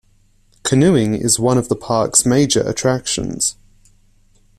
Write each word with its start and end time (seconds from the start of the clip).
Canoeing 0.63 1.13
is 1.13 1.37
one 1.39 1.59
of 1.59 1.69
the 1.69 1.75
park's 1.75 2.25
major 2.25 2.67
attractions. 2.67 3.55